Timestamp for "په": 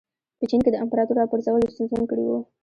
0.39-0.45